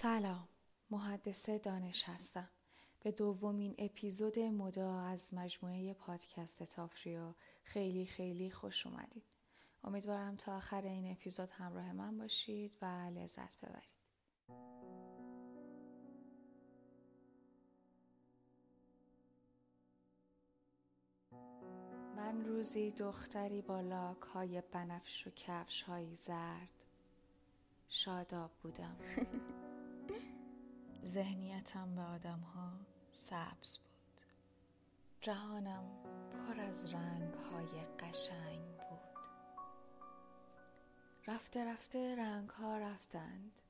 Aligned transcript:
سلام 0.00 0.48
محدثه 0.90 1.58
دانش 1.58 2.04
هستم. 2.08 2.48
به 3.00 3.12
دومین 3.12 3.74
اپیزود 3.78 4.38
مدا 4.38 5.00
از 5.00 5.34
مجموعه 5.34 5.94
پادکست 5.94 6.62
تاپریو. 6.62 7.34
خیلی 7.64 8.06
خیلی 8.06 8.50
خوش 8.50 8.86
اومدید. 8.86 9.22
امیدوارم 9.84 10.36
تا 10.36 10.56
آخر 10.56 10.82
این 10.82 11.10
اپیزود 11.10 11.50
همراه 11.50 11.92
من 11.92 12.18
باشید 12.18 12.78
و 12.82 13.10
لذت 13.14 13.56
ببرید. 13.60 13.98
من 22.16 22.44
روزی 22.44 22.90
دختری 22.90 23.62
با 23.62 23.80
لاک 23.80 24.20
های 24.20 24.62
بنفش 24.72 25.26
و 25.26 25.30
کفش 25.30 25.82
های 25.82 26.14
زرد 26.14 26.84
شاداب 27.88 28.50
بودم. 28.62 28.96
ذهنیتم 31.04 31.94
به 31.94 32.02
آدم 32.02 32.40
ها 32.40 32.72
سبز 33.10 33.78
بود. 33.78 34.22
جهانم 35.20 35.84
پر 36.32 36.60
از 36.60 36.94
رنگ 36.94 37.34
های 37.34 37.84
قشنگ 37.98 38.76
بود. 38.76 39.26
رفته 41.26 41.64
رفته 41.64 42.16
رنگ 42.16 42.50
ها 42.50 42.78
رفتند. 42.78 43.60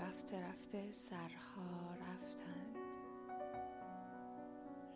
رفته 0.00 0.40
رفته 0.48 0.92
سرها 0.92 1.94
رفتند. 1.94 2.76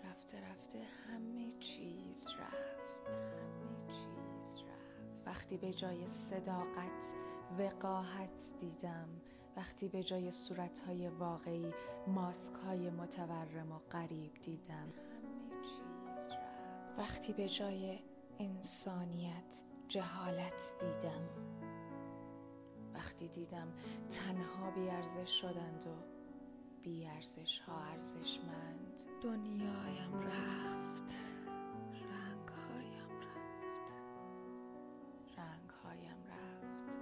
رفته 0.04 0.40
رفته 0.40 0.86
همه 1.08 1.52
چیز 1.52 2.28
رفت 2.28 3.16
همه 3.16 3.86
چیز 3.86 4.58
رفت. 4.58 5.26
وقتی 5.26 5.56
به 5.56 5.74
جای 5.74 6.06
صداقت 6.06 7.14
وقاحت 7.58 8.52
دیدم 8.58 9.08
وقتی 9.56 9.88
به 9.88 10.02
جای 10.02 10.30
صورتهای 10.30 11.08
واقعی 11.08 11.72
ماسک 12.06 12.54
های 12.54 12.90
متورم 12.90 13.72
و 13.72 13.78
غریب 13.78 14.34
دیدم. 14.42 14.92
وقتی 16.98 17.32
به 17.32 17.48
جای 17.48 17.98
انسانیت 18.38 19.60
جهالت 19.88 20.74
دیدم. 20.80 21.28
وقتی 22.94 23.28
دیدم 23.28 23.68
تنها 24.10 24.70
بیارزش 24.70 25.40
شدند 25.40 25.86
و 25.86 26.20
بیارزش 26.82 27.58
ها 27.58 27.80
ارزشمند. 27.84 29.02
دنیایم 29.22 30.20
رفت. 30.20 31.16
رنگهایم 31.92 33.20
رفت. 33.20 33.94
رنگهایم 35.36 36.18
رفت. 36.28 36.96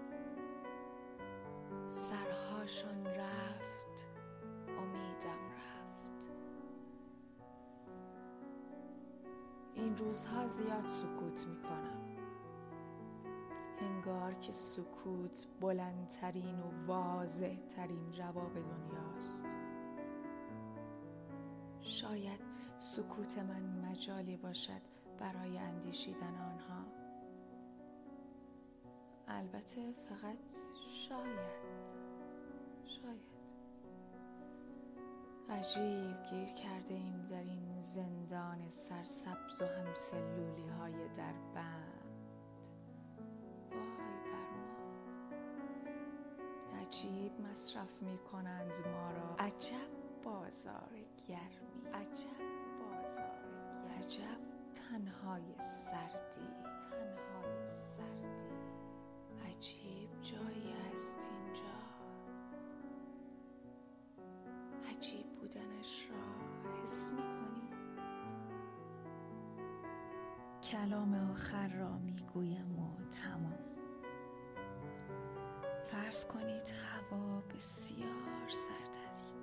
سرهاشان 2.69 3.07
رفت 3.07 4.07
امیدم 4.79 5.39
رفت. 5.57 6.29
این 9.75 9.97
روزها 9.97 10.47
زیاد 10.47 10.87
سکوت 10.87 11.47
می 11.47 11.63
کنم 11.63 12.01
انگار 13.79 14.35
که 14.35 14.53
سکوت 14.53 15.47
بلندترین 15.61 16.61
و 16.61 16.87
واضح 16.87 17.57
ترین 17.69 18.13
جواب 18.13 18.53
دنیاست. 18.55 19.47
شاید 21.81 22.41
سکوت 22.79 23.39
من 23.39 23.91
مجالی 23.91 24.37
باشد 24.37 24.83
برای 25.19 25.59
اندیشیدن 25.59 26.35
آنها. 26.53 26.85
البته 29.29 29.93
فقط 29.93 30.39
شاید. 31.09 32.08
شاید. 33.03 33.29
عجیب 35.51 36.25
گیر 36.31 36.49
کرده 36.49 36.95
ایم 36.95 37.27
در 37.31 37.43
این 37.43 37.81
زندان 37.81 38.71
سرسبز 38.71 39.62
و 39.62 39.67
همسلولی 39.67 40.69
های 40.69 41.09
در 41.09 41.33
بند. 41.55 42.69
وای 43.71 44.21
بر 44.33 44.50
ما. 44.59 44.78
عجیب 46.81 47.33
مصرف 47.41 48.03
می 48.03 48.19
کنند 48.19 48.87
ما 48.87 49.11
را. 49.11 49.34
عجب 49.39 49.89
بازار 50.25 50.91
گرمی. 51.28 51.89
عجب 51.95 52.39
بازار 52.81 53.39
گرمی. 53.72 53.99
عجب 53.99 54.39
تنهای 54.75 55.55
سردی. 55.59 56.49
تنهای 56.91 57.18
عجیب 64.98 65.26
بودنش 65.41 66.09
را 66.10 66.82
حس 66.82 67.12
می 67.12 67.22
کنید 67.22 67.75
کلام 70.62 71.31
آخر 71.31 71.69
را 71.69 71.98
می 71.98 72.16
گویم 72.34 72.78
و 72.78 73.04
تمام. 73.10 73.59
فرض 75.84 76.26
کنید 76.26 76.70
هوا 76.70 77.41
بسیار 77.41 78.48
سرد 78.48 78.97
است. 79.12 79.36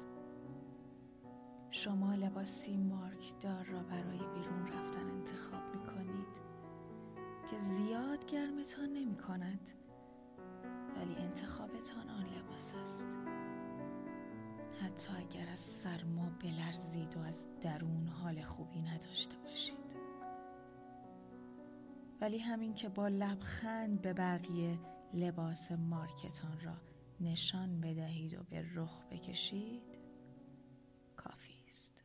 شما 1.69 2.15
لباسی 2.15 2.77
مارکدار 2.77 3.65
را 3.65 3.83
برای 3.83 4.17
بیرون 4.17 4.67
رفتن 4.67 5.09
انتخاب 5.09 5.75
می 5.75 5.85
کنید 5.85 6.41
که 7.51 7.59
زیاد 7.59 8.25
گرمتان 8.25 8.89
نمی 8.89 9.17
کند 9.17 9.69
ولی 10.97 11.15
انتخابتان 11.15 12.09
آن 12.09 12.25
لباس 12.25 12.73
است. 12.83 13.07
حتی 14.95 15.13
اگر 15.17 15.49
از 15.49 15.59
سرما 15.59 16.29
بلرزید 16.29 17.17
و 17.17 17.19
از 17.19 17.47
درون 17.61 18.07
حال 18.07 18.41
خوبی 18.41 18.81
نداشته 18.81 19.37
باشید. 19.37 19.95
ولی 22.21 22.39
همین 22.39 22.73
که 22.73 22.89
با 22.89 23.07
لبخند 23.07 24.01
به 24.01 24.13
بقیه 24.13 24.79
لباس 25.13 25.71
مارکتان 25.71 26.59
را 26.59 26.77
نشان 27.19 27.81
بدهید 27.81 28.33
و 28.39 28.43
به 28.43 28.65
رخ 28.75 29.05
بکشید 29.05 29.97
کافی 31.15 31.63
است. 31.67 32.03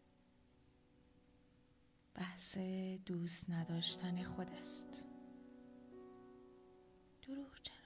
بحث 2.14 2.58
دوست 3.06 3.50
نداشتن 3.50 4.22
خود 4.22 4.50
است 4.50 5.06
دروغ 7.22 7.60
چرا 7.62 7.79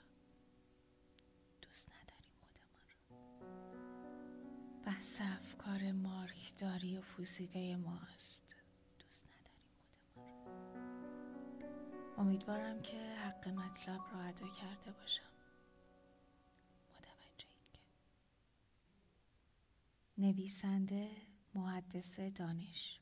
بحث 4.94 5.20
افکار 5.20 5.92
مارکداری 5.92 6.98
و 6.98 7.00
پوسیده 7.00 7.76
ما 7.76 7.98
است 8.14 8.56
دوست 8.98 9.26
نداریم 9.26 9.70
خودمان 10.14 11.62
امیدوارم 12.18 12.82
که 12.82 12.96
حق 12.96 13.48
مطلب 13.48 14.00
را 14.12 14.20
ادا 14.20 14.48
کرده 14.48 14.92
باشم. 15.00 15.22
متوجهید 16.90 17.70
که. 17.72 17.80
نویسنده 20.18 21.10
محدث 21.54 22.20
دانش. 22.20 23.00